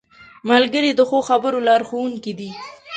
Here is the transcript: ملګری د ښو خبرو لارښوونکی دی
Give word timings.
ملګری 0.49 0.91
د 0.95 0.99
ښو 1.09 1.19
خبرو 1.29 1.65
لارښوونکی 1.67 2.33
دی 2.39 2.49